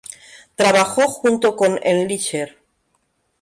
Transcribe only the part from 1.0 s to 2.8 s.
junto con Endlicher.